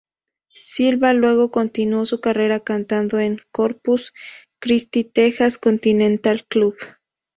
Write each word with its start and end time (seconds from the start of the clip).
Silva 0.55 1.13
luego 1.13 1.51
continuó 1.51 2.05
su 2.07 2.21
carrera 2.21 2.59
cantando 2.59 3.19
en 3.19 3.37
Corpus 3.51 4.13
Christi 4.59 5.03
Texas 5.03 5.59
Continental 5.59 6.43
Club. 6.47 6.75